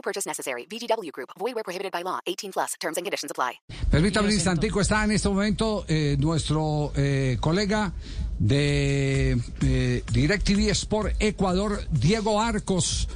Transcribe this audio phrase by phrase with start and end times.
[0.00, 0.66] No purchase necessary.
[0.66, 1.30] VGW Group.
[1.38, 2.20] Void where prohibited by law.
[2.26, 2.74] 18 plus.
[2.80, 3.60] Terms and conditions apply.
[3.90, 7.92] Permítame un instantico, está en este momento eh, nuestro eh, colega
[8.38, 13.08] de eh, DirecTV Sport Ecuador, Diego Arcos,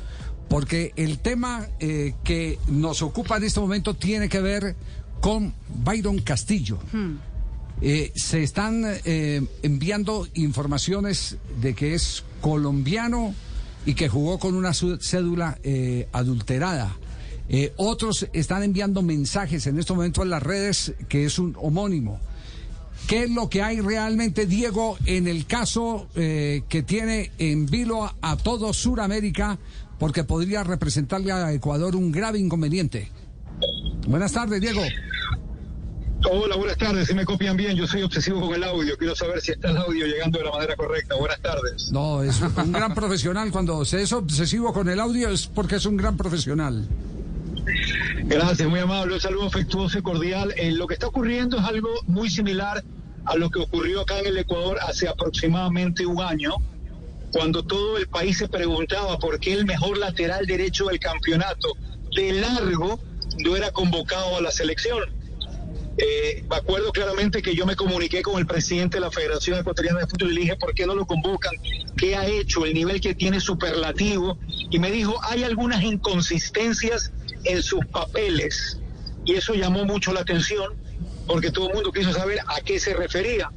[0.48, 4.76] porque el tema eh, que nos ocupa en este momento tiene que ver
[5.22, 6.78] con Byron Castillo.
[7.80, 13.34] Eh, se están eh, enviando informaciones de que es colombiano
[13.86, 16.96] y que jugó con una cédula eh, adulterada.
[17.48, 22.20] Eh, otros están enviando mensajes en este momento en las redes que es un homónimo.
[23.06, 28.04] ¿Qué es lo que hay realmente, Diego, en el caso eh, que tiene en vilo
[28.04, 29.58] a, a todo Sudamérica?
[29.98, 33.10] Porque podría representarle a Ecuador un grave inconveniente.
[34.08, 34.80] Buenas tardes, Diego.
[36.30, 37.08] Hola, buenas tardes.
[37.08, 38.96] Si me copian bien, yo soy obsesivo con el audio.
[38.96, 41.14] Quiero saber si está el audio llegando de la manera correcta.
[41.16, 41.92] Buenas tardes.
[41.92, 43.50] No, es un gran profesional.
[43.50, 46.88] Cuando se es obsesivo con el audio es porque es un gran profesional.
[48.24, 49.14] Gracias, muy amable.
[49.14, 50.54] Un saludo afectuoso y cordial.
[50.56, 52.82] Eh, lo que está ocurriendo es algo muy similar
[53.26, 56.54] a lo que ocurrió acá en el Ecuador hace aproximadamente un año,
[57.32, 61.68] cuando todo el país se preguntaba por qué el mejor lateral derecho del campeonato
[62.14, 63.00] de largo
[63.38, 65.13] no era convocado a la selección.
[65.96, 70.00] Eh, me acuerdo claramente que yo me comuniqué con el presidente de la Federación Ecuatoriana
[70.00, 71.54] de Fútbol y le dije, ¿por qué no lo convocan?
[71.96, 72.66] ¿Qué ha hecho?
[72.66, 74.38] El nivel que tiene superlativo.
[74.70, 77.12] Y me dijo, hay algunas inconsistencias
[77.44, 78.80] en sus papeles.
[79.24, 80.74] Y eso llamó mucho la atención
[81.26, 83.50] porque todo el mundo quiso saber a qué se refería.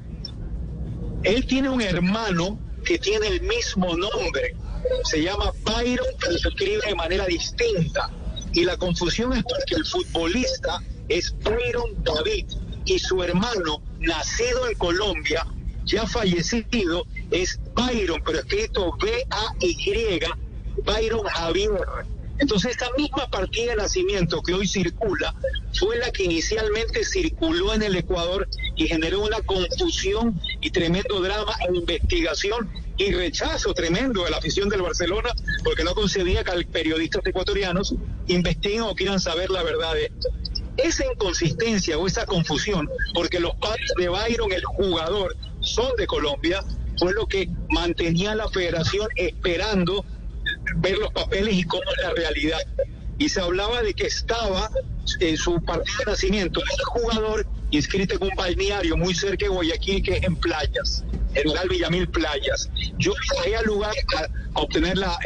[1.23, 4.55] Él tiene un hermano que tiene el mismo nombre.
[5.03, 8.09] Se llama Byron, pero se escribe de manera distinta.
[8.53, 10.79] Y la confusión es porque el futbolista
[11.09, 12.45] es Byron David
[12.85, 15.45] y su hermano, nacido en Colombia,
[15.85, 20.19] ya fallecido, es Byron, pero escrito B-A-Y,
[20.83, 21.85] Byron Javier.
[22.39, 25.33] Entonces esta misma partida de nacimiento que hoy circula
[25.73, 31.55] fue la que inicialmente circuló en el Ecuador y generó una confusión y tremendo drama
[31.67, 35.31] e investigación y rechazo tremendo de la afición del Barcelona
[35.63, 37.95] porque no concedía que periodistas ecuatorianos
[38.27, 40.29] investiguen o quieran saber la verdad de esto.
[40.77, 46.63] Esa inconsistencia o esa confusión, porque los padres de Byron, el jugador, son de Colombia,
[46.97, 50.05] fue lo que mantenía la federación esperando
[50.77, 52.59] ver los papeles y cómo es la realidad.
[53.17, 54.69] Y se hablaba de que estaba
[55.19, 60.03] en su partida de nacimiento el jugador inscrito en un balneario muy cerca de Guayaquil,
[60.03, 62.69] que es en Playas, el lugar Villamil Playas.
[62.97, 65.17] Yo viajé al lugar a, obtener la,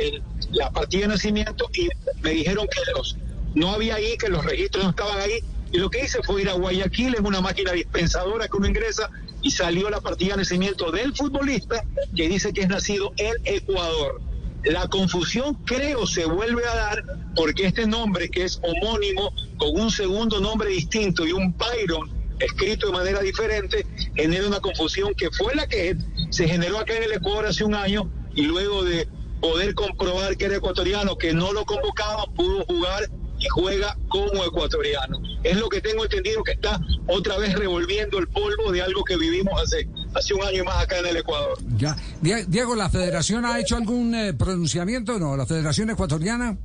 [0.52, 1.90] la partida de nacimiento y
[2.22, 3.18] me dijeron que los,
[3.56, 5.40] no había ahí, que los registros no estaban ahí.
[5.72, 9.10] Y lo que hice fue ir a Guayaquil en una máquina dispensadora que uno ingresa
[9.42, 11.84] y salió la partida de nacimiento del futbolista
[12.16, 14.22] que dice que es nacido en Ecuador.
[14.64, 17.04] La confusión creo se vuelve a dar
[17.36, 22.88] porque este nombre que es homónimo con un segundo nombre distinto y un Byron escrito
[22.88, 23.86] de manera diferente
[24.16, 25.96] genera una confusión que fue la que
[26.30, 29.08] se generó acá en el Ecuador hace un año y luego de
[29.40, 33.10] poder comprobar que era ecuatoriano, que no lo convocaban, pudo jugar
[33.42, 35.20] y juega como ecuatoriano.
[35.44, 39.18] Es lo que tengo entendido que está otra vez revolviendo el polvo de algo que
[39.18, 41.58] vivimos hace, hace un año y más acá en el Ecuador.
[41.76, 41.96] Ya.
[42.22, 45.18] Die- Diego, ¿la federación ha hecho algún eh, pronunciamiento?
[45.18, 46.56] No, la federación ecuatoriana.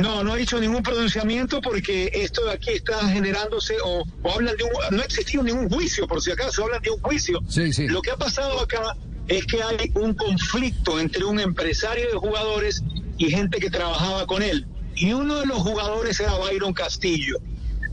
[0.00, 4.56] No, no ha dicho ningún pronunciamiento porque esto de aquí está generándose o, o hablan
[4.56, 4.70] de un...
[4.96, 7.40] No ha existido ningún juicio, por si acaso, hablan de un juicio.
[7.48, 7.86] Sí, sí.
[7.88, 8.96] Lo que ha pasado acá
[9.28, 12.82] es que hay un conflicto entre un empresario de jugadores
[13.18, 14.66] y gente que trabajaba con él.
[14.96, 17.38] Y uno de los jugadores era Byron Castillo.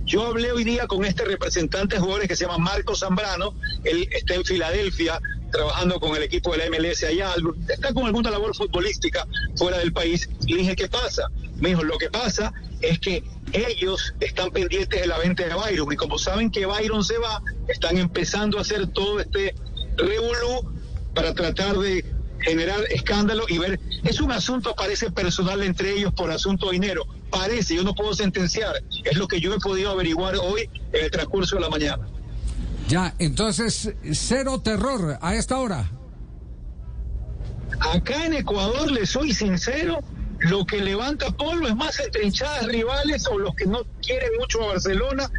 [0.05, 3.53] Yo hablé hoy día con este representante de jugadores que se llama Marco Zambrano.
[3.83, 5.19] Él está en Filadelfia
[5.51, 7.33] trabajando con el equipo de la MLS allá.
[7.67, 9.25] Está con alguna labor futbolística
[9.55, 10.29] fuera del país.
[10.47, 11.23] Le dije, ¿qué pasa?
[11.57, 13.23] Me dijo, lo que pasa es que
[13.53, 15.91] ellos están pendientes de la venta de Byron.
[15.91, 19.55] Y como saben que Byron se va, están empezando a hacer todo este
[19.97, 20.73] revolú
[21.13, 22.05] para tratar de
[22.41, 27.05] generar escándalo y ver, es un asunto parece personal entre ellos por asunto de dinero,
[27.29, 31.11] parece, yo no puedo sentenciar, es lo que yo he podido averiguar hoy en el
[31.11, 32.07] transcurso de la mañana.
[32.87, 35.89] Ya, entonces, cero terror a esta hora.
[37.79, 39.99] Acá en Ecuador, le soy sincero,
[40.39, 44.61] lo que levanta polvo es más entre hinchadas rivales o los que no quieren mucho
[44.63, 45.29] a Barcelona.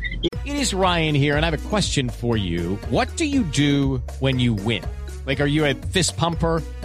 [0.45, 2.79] It is Ryan here, and I have a question for you.
[2.91, 4.83] What do you do when you win?
[5.27, 6.63] Like, are you a fist pumper?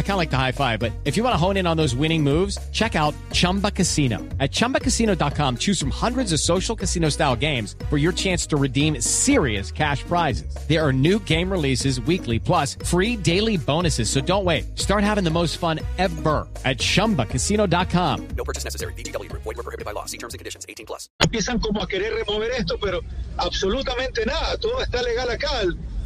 [0.00, 1.76] I kind of like the high five, but if you want to hone in on
[1.76, 4.16] those winning moves, check out Chumba Casino.
[4.40, 8.98] At ChumbaCasino.com, choose from hundreds of social casino style games for your chance to redeem
[9.02, 10.54] serious cash prizes.
[10.68, 14.10] There are new game releases weekly, plus free daily bonuses.
[14.10, 14.78] So don't wait.
[14.78, 18.28] Start having the most fun ever at ChumbaCasino.com.
[18.36, 18.94] No purchase necessary.
[18.94, 19.30] BGW.
[19.32, 20.06] Void were prohibited by law.
[20.06, 20.64] See terms and conditions.
[20.68, 21.10] 18 plus.
[21.22, 23.00] Empiezan como a querer remover esto, pero
[23.36, 24.56] absolutamente nada.
[24.56, 25.50] Todo está legal acá.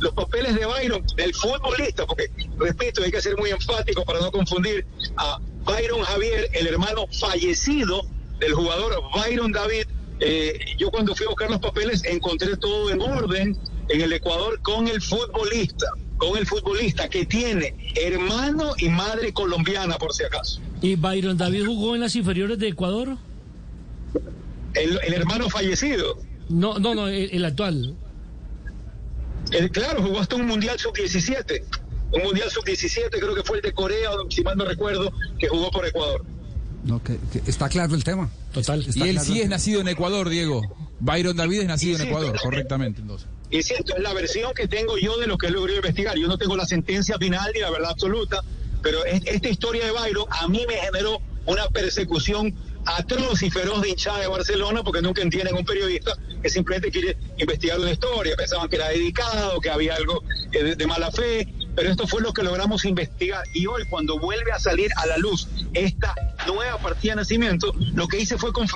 [0.01, 4.31] los papeles de Byron, del futbolista, porque, repito, hay que ser muy enfático para no
[4.31, 4.87] confundir
[5.17, 8.03] a Byron Javier, el hermano fallecido
[8.39, 9.87] del jugador Byron David.
[10.21, 13.57] Eh, yo cuando fui a buscar los papeles encontré todo en orden
[13.89, 15.87] en el Ecuador con el futbolista,
[16.17, 20.61] con el futbolista que tiene hermano y madre colombiana, por si acaso.
[20.81, 23.17] ¿Y Byron David jugó en las inferiores de Ecuador?
[24.75, 26.19] El, hermano fallecido.
[26.49, 27.97] No, no, no, el actual
[29.73, 31.63] claro, jugó hasta un Mundial Sub-17.
[32.15, 35.71] Un Mundial Sub-17, creo que fue el de Corea, si mal no recuerdo, que jugó
[35.71, 36.25] por Ecuador.
[36.85, 38.31] No, que, está claro el tema.
[38.53, 38.85] Total.
[38.95, 40.63] y él sí es nacido en Ecuador, Diego.
[41.01, 43.01] Byron David es nacido en Ecuador, correctamente.
[43.01, 43.29] Entonces.
[43.51, 46.17] Y si esto es la versión que tengo yo de lo que logré investigar.
[46.17, 48.43] Yo no tengo la sentencia final ni la verdad absoluta,
[48.83, 52.55] pero esta historia de Byron a mí me generó una persecución
[52.87, 57.17] atroz y feroz de hinchada de Barcelona porque nunca entienden un periodista que simplemente quiere
[57.39, 58.37] investigar una historia.
[58.37, 60.23] Pensaban que era dedicado, que había algo
[60.53, 63.45] eh, de, mala fe, pero esto fue lo que logramos investigar.
[63.53, 66.15] Y hoy, cuando vuelve a salir a la luz esta
[66.47, 68.67] nueva partida de nacimiento, lo que hice fue con,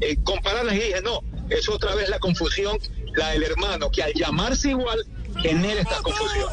[0.00, 1.20] eh, compararlas y dije, no,
[1.50, 2.78] es otra vez la confusión,
[3.16, 5.04] la del hermano, que al llamarse igual
[5.42, 6.48] genera esta confusión.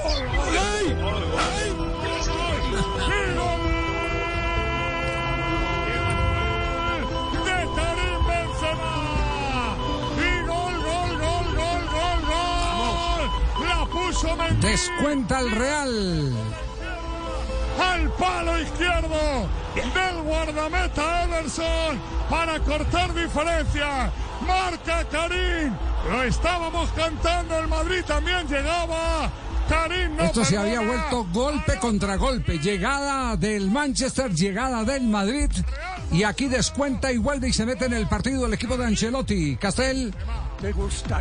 [14.71, 16.33] Descuenta el Real.
[17.77, 24.09] Al palo izquierdo del guardameta Ederson para cortar diferencia.
[24.47, 25.73] Marca Karim.
[26.09, 27.59] Lo estábamos cantando.
[27.59, 29.29] El Madrid también llegaba.
[29.67, 32.57] Karim no Esto se había vuelto golpe contra golpe.
[32.57, 35.51] Llegada del Manchester, llegada del Madrid.
[36.13, 39.57] Y aquí descuenta igual y se mete en el partido el equipo de Ancelotti.
[39.57, 40.15] Castel.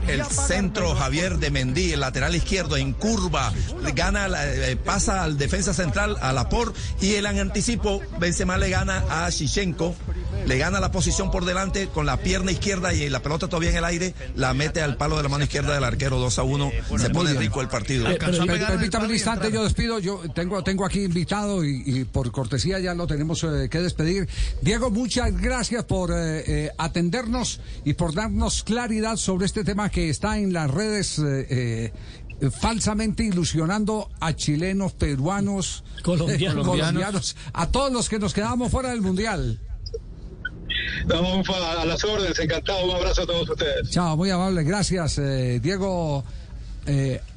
[0.06, 3.52] El centro Javier de Mendí, el lateral izquierdo en curva,
[3.94, 9.30] gana, eh, pasa al defensa central, a Lapor, y el anticipo, Benzema le gana a
[9.30, 9.94] Shichenko,
[10.50, 13.76] le gana la posición por delante con la pierna izquierda y la pelota todavía en
[13.76, 16.70] el aire, la mete al palo de la mano izquierda del arquero 2 a 1,
[16.98, 18.06] se pone rico el partido.
[18.18, 23.06] Permítame un instante, yo despido, yo tengo, tengo aquí invitado y, por cortesía ya lo
[23.06, 24.28] tenemos eh, que despedir.
[24.60, 30.36] Diego, muchas gracias por eh, atendernos y por darnos claridad sobre este tema que está
[30.36, 31.92] en las redes eh,
[32.40, 37.36] eh, falsamente ilusionando a chilenos, peruanos, colombianos.
[37.52, 39.60] a todos los que nos quedamos fuera del Mundial.
[41.06, 43.90] Vamos a las órdenes, encantado, un abrazo a todos ustedes.
[43.90, 46.24] Chao, muy amable, gracias, eh, Diego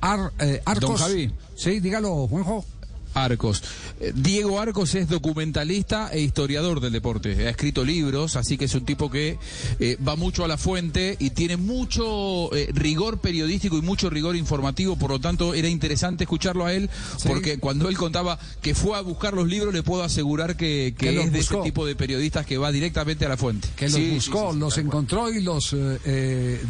[0.02, 0.80] Arcos.
[0.80, 1.32] Don Javi.
[1.56, 2.66] Sí, dígalo, Juanjo.
[3.14, 3.64] Arcos.
[4.00, 7.48] Eh, Diego Arcos es documentalista e historiador del deporte.
[7.48, 9.38] Ha escrito libros, así que es un tipo que
[9.80, 14.36] eh, va mucho a la fuente y tiene mucho eh, rigor periodístico y mucho rigor
[14.36, 14.96] informativo.
[14.96, 16.90] Por lo tanto, era interesante escucharlo a él,
[17.26, 21.32] porque cuando él contaba que fue a buscar los libros, le puedo asegurar que, es
[21.32, 23.68] de ese tipo de periodistas que va directamente a la fuente.
[23.76, 25.76] Que los buscó, los encontró y los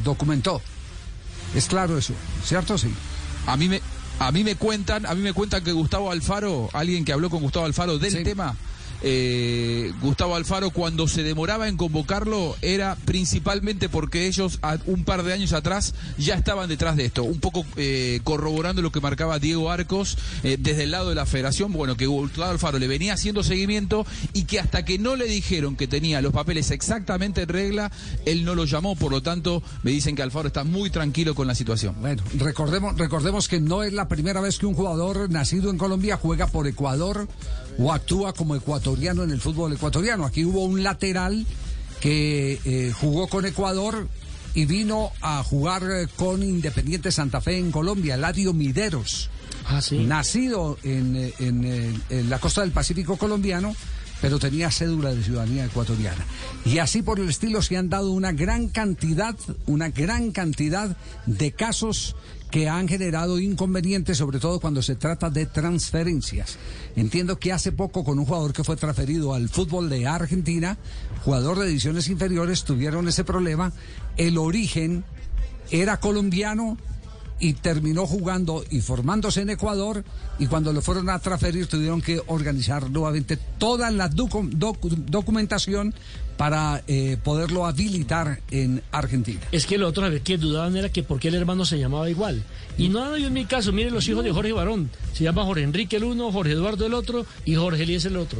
[0.03, 0.62] documentó.
[1.56, 2.13] Es claro eso,
[2.44, 2.77] ¿cierto?
[2.77, 2.88] Sí.
[3.46, 3.82] A mí me,
[4.20, 7.41] a mí me cuentan, a mí me cuentan que Gustavo Alfaro, alguien que habló con
[7.41, 8.55] Gustavo Alfaro del tema,
[9.03, 15.33] eh, Gustavo Alfaro cuando se demoraba en convocarlo era principalmente porque ellos un par de
[15.33, 19.69] años atrás ya estaban detrás de esto, un poco eh, corroborando lo que marcaba Diego
[19.69, 23.43] Arcos eh, desde el lado de la federación, bueno, que Gustavo Alfaro le venía haciendo
[23.43, 27.91] seguimiento y que hasta que no le dijeron que tenía los papeles exactamente en regla,
[28.25, 31.48] él no lo llamó, por lo tanto me dicen que Alfaro está muy tranquilo con
[31.48, 31.95] la situación.
[32.00, 36.17] Bueno, recordemos, recordemos que no es la primera vez que un jugador nacido en Colombia
[36.17, 37.27] juega por Ecuador
[37.77, 40.25] o actúa como ecuatoriano en el fútbol ecuatoriano.
[40.25, 41.46] Aquí hubo un lateral
[42.00, 44.08] que eh, jugó con Ecuador
[44.53, 49.30] y vino a jugar eh, con Independiente Santa Fe en Colombia, Ladio Mideros.
[49.65, 53.74] Ah, Nacido en, en, la costa del Pacífico colombiano,
[54.24, 56.25] pero tenía cédula de ciudadanía ecuatoriana.
[56.63, 61.51] Y así por el estilo se han dado una gran cantidad, una gran cantidad de
[61.51, 62.15] casos
[62.50, 66.58] que han generado inconvenientes, sobre todo cuando se trata de transferencias.
[66.96, 70.77] Entiendo que hace poco con un jugador que fue transferido al fútbol de Argentina,
[71.25, 73.74] jugador de ediciones inferiores, tuvieron ese problema.
[74.15, 75.03] El origen
[75.70, 76.77] era colombiano,
[77.40, 80.04] y terminó jugando y formándose en Ecuador
[80.40, 85.94] y cuando lo fueron a transferir tuvieron que organizar nuevamente toda la docu- docu- documentación
[86.38, 89.40] para eh, poderlo habilitar en Argentina.
[89.52, 91.78] Es que lo otro, a ver, que dudaban era que por qué el hermano se
[91.78, 92.44] llamaba igual.
[92.78, 94.90] Y no hay en mi caso, miren los hijos de Jorge Barón.
[95.13, 98.40] Se llama Jorge Enrique el uno, Jorge Eduardo el otro y Jorge Elías el otro.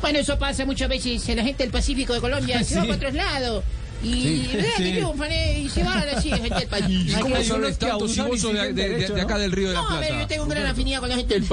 [0.00, 2.64] Bueno, eso pasa muchas veces en la gente del Pacífico de Colombia.
[2.64, 3.64] Se va para otros lados.
[4.02, 4.50] Y, Sí.
[4.54, 4.92] ¿verdad que Sí.
[4.92, 5.60] triunfan, eh?
[5.60, 7.10] y se van así, gente del Pacífico.
[7.18, 9.74] ¿Y cómo son tantos y vos sos de, de- de- de acá del Río de
[9.74, 10.22] la No, a ver, Plata?
[10.22, 11.46] yo tengo una gran afinidad con la gente del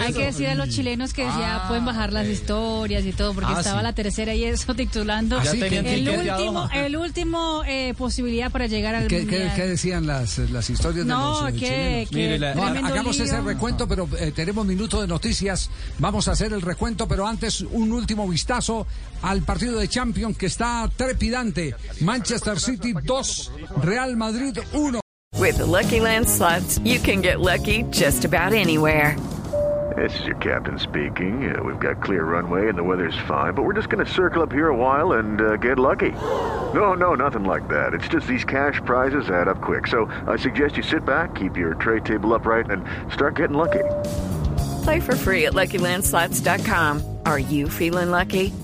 [0.00, 3.50] Hay que decir a los chilenos que ya pueden bajar las historias y todo, porque
[3.54, 3.84] Ah, estaba sí.
[3.84, 8.66] la tercera y eso titulando Ah, sí, tenían el último, el último eh, posibilidad para
[8.66, 12.08] llegar al ¿Qué, qué- qué decían las, las historias No, de los eh, que- chilenos?
[12.10, 13.24] que Mire, la- No, hagamos lío.
[13.24, 15.70] ese recuento, pero eh, tenemos minuto de noticias.
[15.98, 18.86] Vamos a hacer el recuento, pero antes un último vistazo
[19.22, 21.72] al partido de Champions que está trepidante.
[22.00, 25.00] Manchester City 2, Real Madrid 1.
[25.36, 29.18] With the Lucky Land slots, you can get lucky just about anywhere.
[29.96, 31.54] This is your captain speaking.
[31.54, 34.42] Uh, we've got clear runway and the weather's fine, but we're just going to circle
[34.42, 36.10] up here a while and uh, get lucky.
[36.10, 37.94] No, no, nothing like that.
[37.94, 39.86] It's just these cash prizes add up quick.
[39.86, 43.84] So I suggest you sit back, keep your tray table upright, and start getting lucky.
[44.84, 47.18] Play for free at LuckyLandSlots.com.
[47.26, 48.52] Are you feeling lucky?